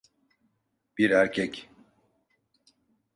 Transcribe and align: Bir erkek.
Bir 0.97 1.09
erkek. 1.11 1.69